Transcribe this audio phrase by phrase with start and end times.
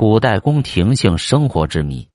[0.00, 2.08] 古代宫廷性生活之谜。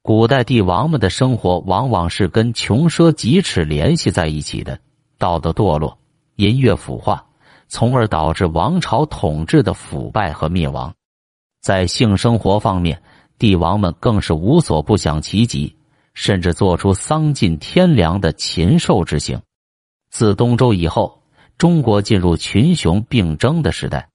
[0.00, 4.78] 古代帝王们的生活往往是跟穷奢极侈联系在一起的，
[5.18, 5.98] 道德堕落，
[6.36, 7.26] 淫乐腐化，
[7.66, 10.94] 从而导致王朝统治的腐败和灭亡。
[11.60, 13.02] 在性生活方面，
[13.40, 15.74] 帝王们更是无所不享其极，
[16.14, 19.42] 甚至做出丧尽天良的禽兽之行。
[20.10, 21.20] 自东周以后，
[21.58, 24.10] 中国进入群雄并争的时代，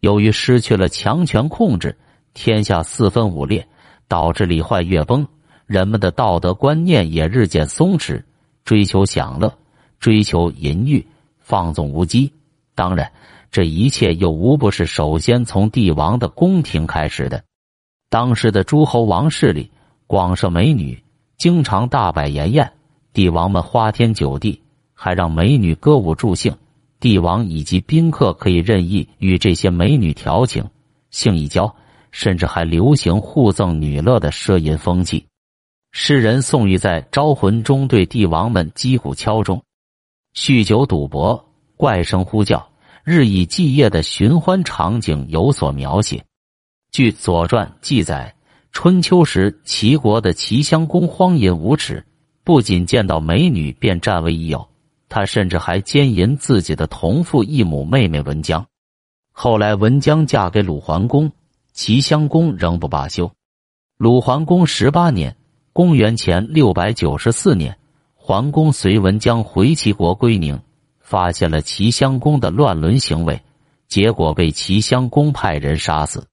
[0.00, 1.96] 由于失去了强权控制，
[2.34, 3.66] 天下四分五裂。
[4.08, 5.26] 导致礼坏乐崩，
[5.64, 8.22] 人们的道德观念也日渐松弛，
[8.62, 9.56] 追求享乐，
[9.98, 11.06] 追求淫欲，
[11.38, 12.30] 放纵无羁。
[12.74, 13.10] 当然，
[13.50, 17.42] 这一切又无不是首先从帝王的宫廷开始的。
[18.10, 19.70] 当时的诸侯王室里
[20.06, 21.02] 广设美女，
[21.38, 22.70] 经常大摆筵宴，
[23.14, 24.60] 帝王们花天酒地，
[24.92, 26.54] 还让美女歌舞助兴。
[27.00, 30.68] 帝王以及宾客可以任意与这些美女调情，
[31.10, 31.74] 性一交。
[32.12, 35.26] 甚至还流行互赠女乐的奢淫风气。
[35.90, 39.62] 诗人宋玉在《招魂》中对帝王们击鼓敲钟、
[40.34, 41.44] 酗酒赌博、
[41.76, 42.70] 怪声呼叫、
[43.04, 46.24] 日以继夜的寻欢场景有所描写。
[46.92, 48.34] 据《左传》记载，
[48.70, 52.02] 春秋时齐国的齐襄公荒淫无耻，
[52.44, 54.66] 不仅见到美女便占为己有，
[55.08, 58.64] 他甚至还奸淫自己的同父异母妹妹文姜。
[59.30, 61.30] 后来文姜嫁给鲁桓公。
[61.72, 63.30] 齐襄公仍不罢休。
[63.96, 65.36] 鲁桓公十八年
[65.72, 67.76] （公元前六百九十四年），
[68.14, 70.60] 桓公随文姜回齐国归宁，
[71.00, 73.40] 发现了齐襄公的乱伦行为，
[73.88, 76.26] 结果被齐襄公派人杀死。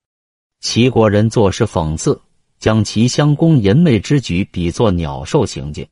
[0.60, 2.20] 齐国人作诗讽刺，
[2.60, 5.86] 将齐襄公淫媚之举比作鸟兽行径。《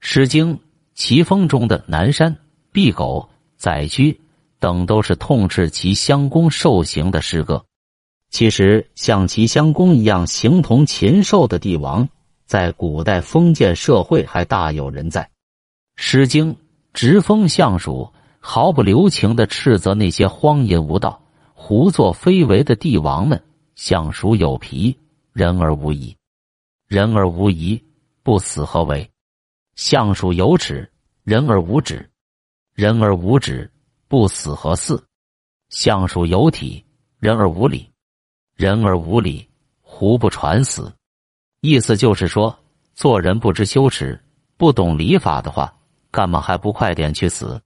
[0.00, 0.54] 诗经·
[0.94, 2.36] 齐风》中的南山、
[2.70, 4.20] 毕狗、宰屈
[4.58, 7.64] 等都是痛斥齐襄公受刑的诗歌。
[8.34, 12.08] 其实，像齐襄公一样形同禽兽的帝王，
[12.46, 15.22] 在古代封建社会还大有人在。
[15.94, 16.52] 《诗经·
[16.92, 21.22] 直风相属》毫不留情的斥责那些荒淫无道、
[21.54, 23.40] 胡作非为的帝王们
[23.76, 24.98] ：“相属有皮，
[25.32, 26.12] 人而无仪；
[26.88, 27.80] 人而无仪，
[28.24, 29.08] 不死何为？
[29.76, 30.90] 相属有耻，
[31.22, 32.04] 人而无止；
[32.74, 33.70] 人而无止，
[34.08, 35.00] 不死何似？
[35.68, 36.84] 相属有体，
[37.20, 37.88] 人而无礼。”
[38.56, 39.48] 人而无礼，
[39.82, 40.92] 胡不传死？
[41.60, 42.56] 意思就是说，
[42.94, 44.20] 做人不知羞耻、
[44.56, 45.74] 不懂礼法的话，
[46.12, 47.60] 干嘛还不快点去死？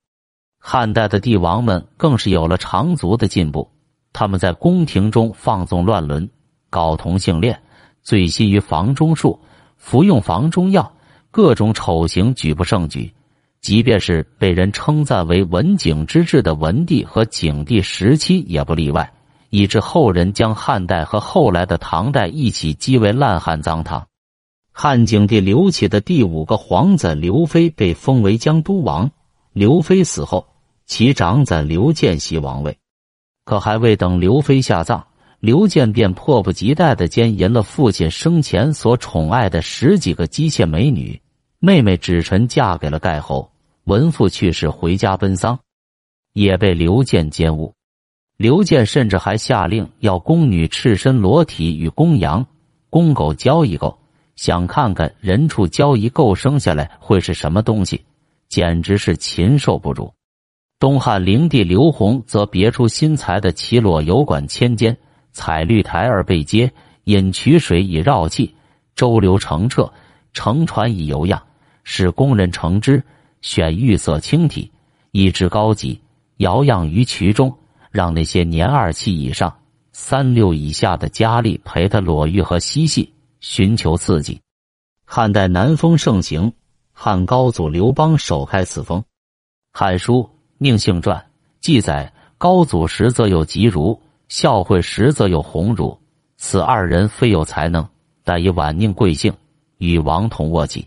[0.59, 3.71] 汉代的帝王们更是有了长足的进步，
[4.15, 6.27] 他们在宫廷中放纵乱伦，
[6.71, 7.61] 搞同性恋，
[8.03, 9.39] 醉心于房中术，
[9.77, 10.91] 服用房中药，
[11.31, 13.13] 各种丑行举不胜举。
[13.61, 19.13] 即便是被人称赞为文景之治的文帝和景帝时期，也不例外。
[19.51, 24.07] 以致后人将汉代和后来的唐代一起讥为烂汉脏唐。
[24.73, 29.11] 汉景帝刘启的第五个皇子刘飞被封为江都王。
[29.53, 30.47] 刘飞死后，
[30.87, 32.79] 其长子刘建袭王位。
[33.45, 35.05] 可还未等刘飞下葬，
[35.41, 41.21] 刘建便迫不及待的奸淫了父亲生前所宠爱的十几个姬妾美女。
[41.59, 43.51] 妹妹芷臣嫁给了盖侯，
[43.85, 45.59] 文父去世回家奔丧，
[46.35, 47.75] 也被刘建奸污。
[48.39, 52.47] 刘建甚至还下令要宫女赤身裸体与公羊、
[52.89, 53.97] 公狗交一媾，
[54.37, 58.05] 想看看人畜交一媾生下来会是什么东西，
[58.49, 60.13] 简直是禽兽不如。
[60.79, 64.97] 东汉灵帝刘宏则别出心裁的骑裸游馆千间，
[65.33, 66.73] 采绿苔而被接，
[67.05, 68.55] 引渠水以绕气，
[68.95, 69.93] 周流澄澈，
[70.33, 71.43] 乘船以游漾，
[71.83, 73.03] 使工人乘之，
[73.43, 74.71] 选玉色青体，
[75.11, 76.01] 以至高级，
[76.37, 77.53] 摇漾于渠中。
[77.91, 79.57] 让那些年二七以上、
[79.93, 84.41] 三六以下的佳丽陪他裸浴和嬉戏，寻求刺激。
[85.05, 86.53] 汉代南风盛行，
[86.93, 89.01] 汉高祖刘邦首开此风。
[89.73, 90.23] 《汉书·
[90.59, 91.19] 宁姓传》
[91.61, 95.99] 记载：高祖时则有吉如，孝惠时则有鸿儒。
[96.37, 97.89] 此二人非有才能，
[98.23, 99.33] 但以晚宁贵姓，
[99.79, 100.87] 与王同卧起。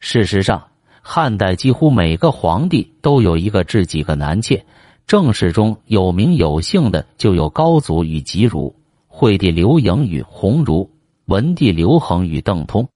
[0.00, 0.62] 事实上，
[1.00, 4.62] 汉代几乎每个皇帝都有一个至几个男妾。
[5.06, 8.74] 正史中有名有姓的就有高祖与吉如，
[9.06, 10.90] 惠帝刘盈与鸿儒，
[11.26, 12.88] 文帝刘恒与邓通，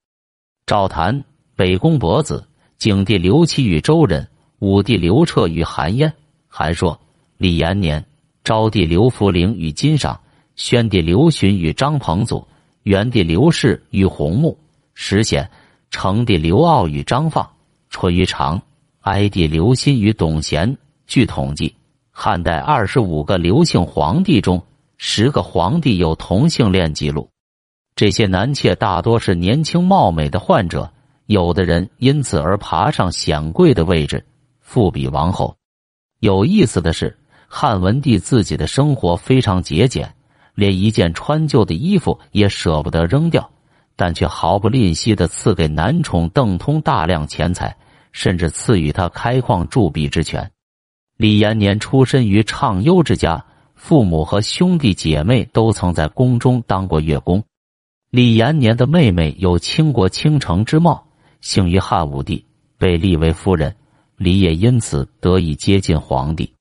[0.65, 1.23] 赵谭
[1.55, 2.47] 北宫伯子，
[2.77, 4.27] 景帝刘启与周人，
[4.57, 6.11] 武帝刘彻与韩嫣。
[6.47, 6.99] 韩说
[7.37, 8.03] 李延年，
[8.43, 10.19] 昭帝刘弗陵与金赏，
[10.55, 12.45] 宣帝刘询与张彭祖，
[12.83, 14.57] 元帝刘氏与洪穆，
[14.95, 15.49] 石显，
[15.91, 17.47] 成帝刘骜与张放，
[17.91, 18.59] 淳于长，
[19.01, 20.75] 哀帝刘歆与董贤。
[21.05, 21.73] 据统计。
[22.21, 24.61] 汉代二十五个刘姓皇帝中，
[24.97, 27.29] 十个皇帝有同性恋记录。
[27.95, 30.91] 这些男妾大多是年轻貌美的患者，
[31.27, 34.25] 有的人因此而爬上显贵的位置，
[34.59, 35.55] 富比王后。
[36.19, 37.17] 有意思的是，
[37.47, 40.13] 汉文帝自己的生活非常节俭，
[40.55, 43.49] 连一件穿旧的衣服也舍不得扔掉，
[43.95, 47.77] 但却毫不吝惜的赐给男宠邓通大量钱财，
[48.11, 50.51] 甚至赐予他开矿铸币之权。
[51.19, 53.43] 李延年出身于畅优之家，
[53.75, 57.43] 父母和兄弟姐妹都曾在宫中当过乐工。
[58.09, 61.05] 李延年的妹妹有倾国倾城之貌，
[61.41, 62.45] 幸于汉武帝，
[62.77, 63.75] 被立为夫人。
[64.15, 66.53] 李也因此得以接近皇帝。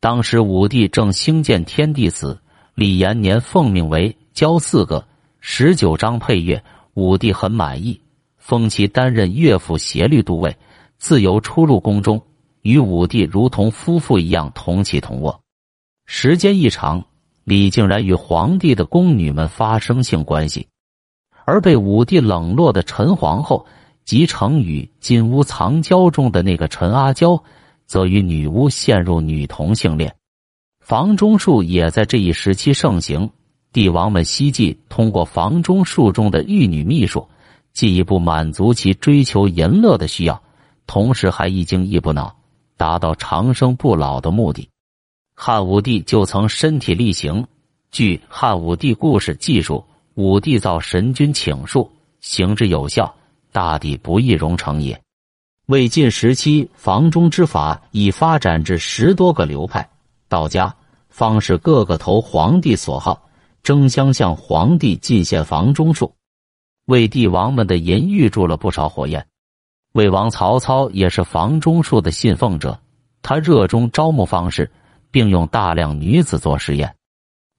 [0.00, 2.36] 当时武帝正兴建天地祠，
[2.74, 5.06] 李延年奉命为教四个
[5.38, 6.60] 十九章配乐，
[6.94, 8.00] 武帝很满意，
[8.38, 10.56] 封其担任乐府协律都尉，
[10.98, 12.20] 自由出入宫中，
[12.64, 15.38] 与武帝如同夫妇一样同起同卧。
[16.06, 17.04] 时间一长，
[17.44, 20.66] 李竟然与皇帝的宫女们发生性关系。
[21.44, 23.66] 而被武帝冷落的陈皇后，
[24.06, 27.44] 及成语《金屋藏娇》中的那个陈阿娇，
[27.84, 30.16] 则与女巫陷入女同性恋。
[30.80, 33.28] 房中术也在这一时期盛行，
[33.74, 37.28] 帝王们希冀通过房中术中的玉女秘术，
[37.74, 40.42] 进一步满足其追求淫乐的需要，
[40.86, 42.34] 同时还一惊一不恼，
[42.76, 44.68] 达到长生不老的目的。
[45.34, 47.46] 汉武帝就曾身体力行。
[47.90, 49.84] 据《汉武帝故事》记述。
[50.16, 51.90] 武帝造神君请术，
[52.20, 53.12] 行之有效，
[53.50, 55.02] 大抵不易容成也。
[55.66, 59.90] 魏晋时期，房中之法已发展至十多个流派，
[60.28, 60.72] 道家
[61.08, 63.28] 方是各个投皇帝所好，
[63.64, 66.14] 争相向皇帝进献房中术。
[66.84, 69.26] 魏帝王们的淫欲住了不少火焰。
[69.94, 72.80] 魏王曹操也是房中术的信奉者，
[73.22, 74.72] 他热衷招募方式，
[75.12, 76.96] 并用大量女子做实验。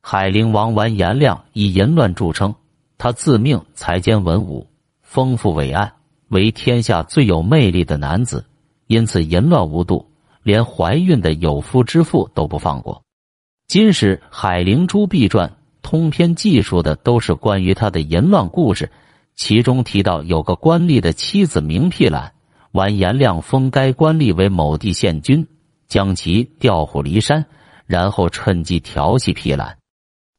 [0.01, 2.53] 海陵王完颜亮以淫乱著称，
[2.97, 4.67] 他自命才兼文武，
[5.01, 5.93] 丰富伟岸，
[6.27, 8.45] 为天下最有魅力的男子，
[8.87, 10.05] 因此淫乱无度，
[10.43, 13.01] 连怀孕的有夫之妇都不放过。
[13.65, 15.47] 今史《海陵诸秘传》
[15.81, 18.91] 通篇记述的都是关于他的淫乱故事，
[19.35, 22.33] 其中提到有个官吏的妻子名辟兰，
[22.71, 25.45] 完颜亮封该官吏为某地县君，
[25.87, 27.45] 将其调虎离山，
[27.85, 29.77] 然后趁机调戏辟兰。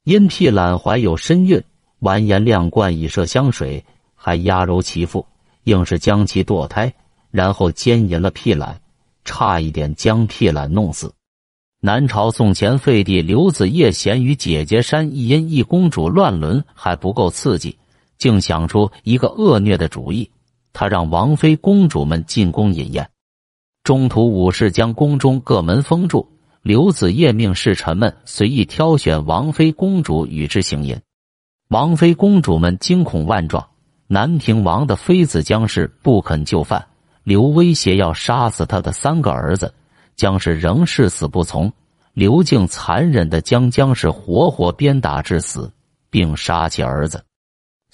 [0.05, 1.63] 因辟懒怀有身孕，
[1.99, 3.85] 完颜亮灌以麝香水，
[4.15, 5.27] 还压揉其腹，
[5.65, 6.95] 硬是将其堕胎，
[7.31, 8.81] 然后奸淫了辟懒，
[9.25, 11.13] 差一点将辟懒弄死。
[11.81, 17.77] 南朝宋前废帝刘子业嫌与姐姐山一阴一公主乱伦还不够刺激，
[18.19, 20.31] 竟想出一个恶虐的主意，
[20.73, 23.11] 他让王妃公主们进宫饮宴，
[23.83, 26.29] 中途武士将宫中各门封住。
[26.63, 31.01] 刘子业命侍臣们随意挑选王妃公主与之行淫，
[31.69, 33.69] 王妃公主们惊恐万状。
[34.09, 36.87] 南平王的妃子姜氏不肯就范，
[37.23, 39.75] 刘威胁要杀死他的三个儿子，
[40.17, 41.73] 姜氏仍誓死不从。
[42.13, 45.73] 刘敬残忍的将姜氏活活鞭打致死，
[46.09, 47.23] 并杀其儿子。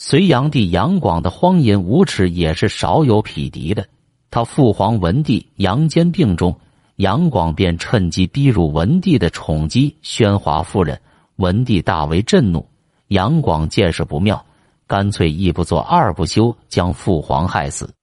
[0.04, 3.86] 隋炀帝杨广的荒淫无耻也是少有匹敌的。
[4.32, 6.58] 他父皇文帝杨坚病重。
[6.96, 11.00] 杨广便趁机逼入文帝的宠姬宣华夫人，
[11.36, 12.68] 文帝大为震怒。
[13.06, 14.44] 杨广见势不妙，
[14.88, 17.94] 干脆一不做二不休，将父皇害死。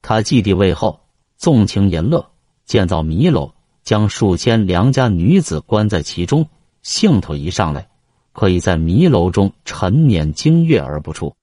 [0.00, 0.98] 他继帝位后，
[1.36, 2.26] 纵情淫乐，
[2.64, 6.48] 建造迷楼，将数千良家女子关在其中。
[6.80, 7.86] 兴头一上来，
[8.34, 11.34] 可以在迷楼中沉湎经月而不出。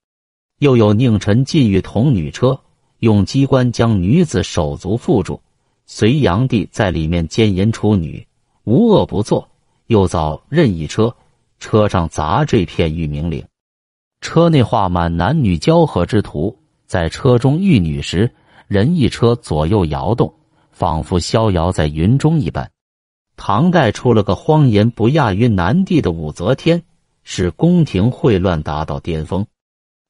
[0.59, 2.59] 又有佞臣禁欲童女车，
[2.99, 5.41] 用机关将女子手足缚住。
[5.87, 8.25] 隋炀帝在里面奸淫处女，
[8.63, 9.49] 无恶不作，
[9.87, 11.13] 又造任意车，
[11.59, 13.43] 车上杂坠片玉明岭，
[14.21, 16.55] 车内画满男女交合之图，
[16.85, 18.31] 在车中遇女时，
[18.67, 20.33] 人一车左右摇动，
[20.71, 22.69] 仿佛逍遥在云中一般。
[23.43, 26.83] 唐代出了个荒淫不亚于南帝的武则天，
[27.23, 29.43] 使宫廷混乱达到巅峰。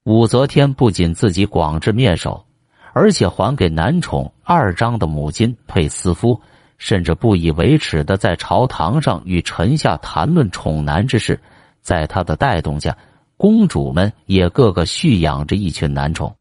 [0.04, 2.46] 武则天不仅自己广置面首。
[2.92, 6.42] 而且还给男宠二章的母亲配私夫，
[6.78, 11.40] 甚至不以为耻的在朝堂上与臣下谈论宠男之事。
[11.80, 12.98] 在他的带动下，
[13.38, 16.36] 公主们也个个蓄养着一群男宠。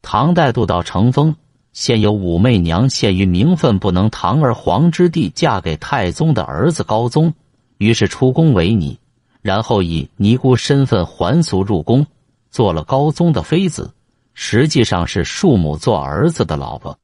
[0.00, 1.34] 唐代度到成风，
[1.72, 7.32] 先有武媚娘陷于名分不能堂而皇之地嫁给太宗的儿子高宗，
[7.78, 8.98] 于是出宫为尼，
[9.40, 12.06] 然后以尼姑身份还俗入宫，
[12.50, 13.92] 做了高宗的妃子。
[14.32, 16.98] 实际上是庶母做儿子的老婆。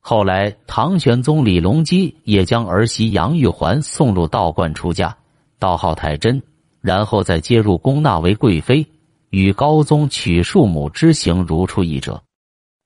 [0.00, 5.16] 后来，唐玄宗李隆基也将儿媳杨玉环送入道观出家，
[5.58, 6.40] 道号太真，
[6.80, 8.86] 然后再接入宫纳为贵妃。
[9.30, 12.22] 与高宗娶庶母之行如出一辙。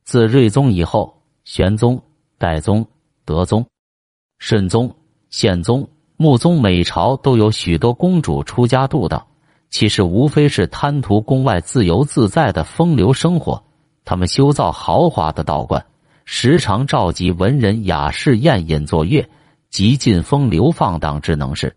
[0.05, 2.03] 自睿宗以后，玄宗、
[2.39, 2.87] 代宗、
[3.25, 3.65] 德宗、
[4.39, 4.95] 顺宗、
[5.31, 9.27] 宪宗、穆宗每朝都有许多公主出家度道，
[9.71, 13.63] 其实无非是贪图宫外自由自在的风流生活。
[14.05, 15.87] 他们修造豪华的道观，
[16.25, 19.29] 时常召集文人雅士宴饮作乐，
[19.71, 21.77] 极尽风流放荡之能事。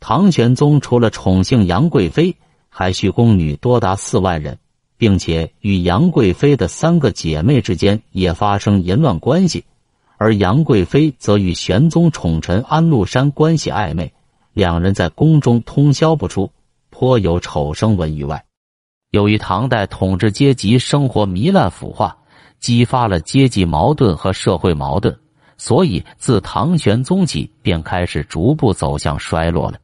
[0.00, 2.34] 唐玄宗除了宠幸杨贵妃，
[2.70, 4.58] 还需宫女多达四万人。
[5.00, 9.64] 并且与杨贵妃的三个姐妹之间也发生淫乱关系，
[10.18, 14.12] 而杨贵妃则与玄宗宠臣安禄山关系暧昧，
[14.52, 16.50] 两人在宫中通宵不出，
[16.90, 18.44] 颇有丑声闻于外。
[19.10, 22.18] 由于唐代统治阶级生活糜烂腐化，
[22.58, 25.18] 激发了阶级矛盾和社会矛盾，
[25.56, 29.78] 所以自唐玄宗起便开始逐步走向衰落了。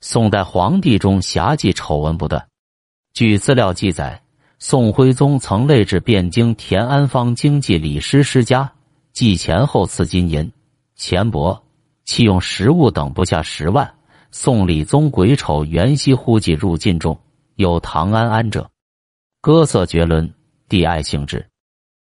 [0.00, 2.46] 宋代皇帝中侠妓丑闻不断，
[3.14, 4.23] 据资料记载。
[4.58, 8.72] 宋徽宗曾累至汴京田安坊经济李师师家，
[9.12, 10.50] 祭前后赐金银、
[10.96, 11.60] 钱帛、
[12.04, 13.94] 器用食物等不下十万。
[14.30, 17.16] 宋理宗癸丑元夕忽即入晋中，
[17.54, 18.68] 有唐安安者，
[19.40, 20.32] 歌色绝伦，
[20.68, 21.46] 帝爱幸之。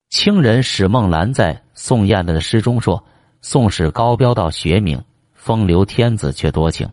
[0.09, 3.03] 清人史梦兰在宋燕的诗中说
[3.41, 5.03] ：“宋史高标道学名，
[5.33, 6.89] 风流天子却多情。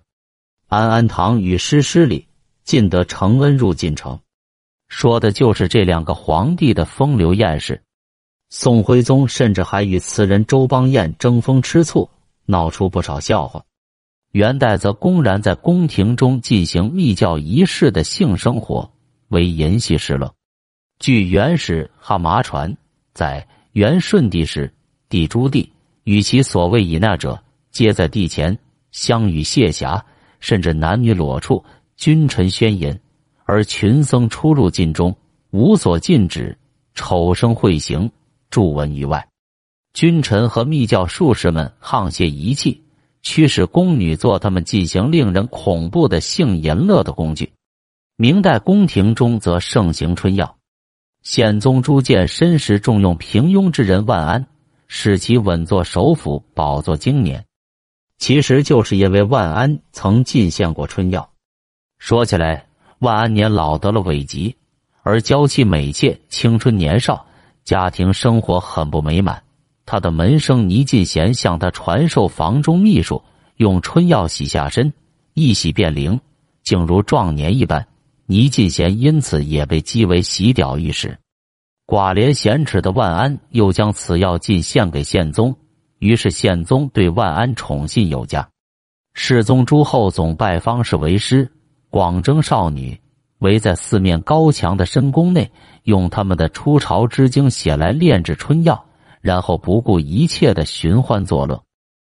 [0.68, 2.26] 安安堂与诗诗里，
[2.62, 4.18] 尽得承恩入晋城。”
[4.88, 7.82] 说的就是这两个皇帝的风流艳事。
[8.48, 12.08] 宋徽宗甚至还与词人周邦彦争风吃醋，
[12.44, 13.62] 闹出不少笑话。
[14.32, 18.90] 元代则公然在宫廷中进行密教仪式的性生活，
[19.28, 20.32] 为淫戏施乐。
[20.98, 22.70] 据《元史哈麻传》
[23.14, 24.72] 在元顺帝时，
[25.08, 25.68] 帝朱棣
[26.04, 28.56] 与其所谓以纳者，皆在帝前
[28.92, 30.04] 相与谢霞，
[30.38, 31.64] 甚至男女裸处，
[31.96, 32.96] 君臣宣淫。
[33.46, 35.16] 而群僧出入禁中，
[35.52, 36.58] 无所禁止，
[36.94, 38.10] 丑声会行，
[38.50, 39.26] 著闻于外。
[39.94, 42.82] 君臣和密教术士们沆瀣一气，
[43.22, 47.52] 驱使宫女做他们进行令人恐怖的性淫乐的工具。
[48.16, 50.56] 明代宫廷中则盛行春药。
[51.22, 54.46] 宪宗朱见深时重用平庸之人万安，
[54.88, 57.44] 使其稳坐首辅，宝座经年。
[58.18, 61.30] 其实就是因为万安曾进献过春药。
[61.98, 62.65] 说起来。
[63.00, 64.56] 万安年老得了痿疾，
[65.02, 67.26] 而娇妻美妾青春年少，
[67.64, 69.42] 家庭生活很不美满。
[69.84, 73.22] 他的门生倪进贤向他传授房中秘术，
[73.56, 74.92] 用春药洗下身，
[75.34, 76.18] 一洗变灵，
[76.64, 77.86] 竟如壮年一般。
[78.26, 81.16] 倪进贤因此也被讥为洗屌御史。
[81.86, 85.54] 寡廉鲜耻的万安又将此药进献给宪宗，
[86.00, 88.48] 于是宪宗对万安宠信有加。
[89.14, 91.52] 世宗朱厚总拜方士为师。
[91.96, 93.00] 广征少女
[93.38, 95.50] 围在四面高墙的深宫内，
[95.84, 98.84] 用他们的出朝之精写来炼制春药，
[99.22, 101.62] 然后不顾一切的寻欢作乐。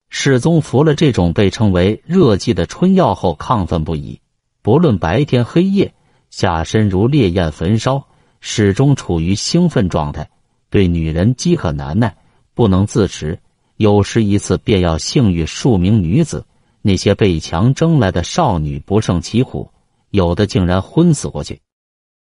[0.09, 4.19] 世宗服了这种被称为热剂的春药后，亢奋不已，
[4.63, 5.93] 不论白天黑夜，
[6.31, 8.03] 下身如烈焰焚烧，
[8.41, 10.27] 始终处于兴奋状态，
[10.71, 12.17] 对女人饥渴难耐，
[12.55, 13.37] 不能自持，
[13.75, 16.46] 有时一次便要性欲数名女子。
[16.87, 19.69] 那些被强征来的少女不胜其苦，
[20.09, 21.59] 有的竟然昏死过去。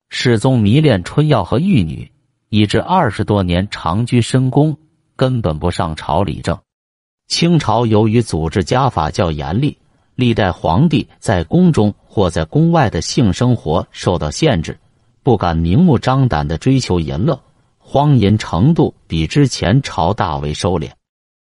[0.08, 2.10] 世宗迷恋春药和玉女，
[2.48, 4.78] 以致二十多年长居深宫，
[5.16, 6.58] 根本不上朝理政。
[7.28, 9.76] 清朝由于组织家法较严厉，
[10.14, 14.80] 历代皇帝在宫中或在宫外的性生活受到限制，
[15.22, 17.38] 不敢明目张胆的追求淫乐，
[17.76, 20.90] 荒淫程度比之前朝大为收敛。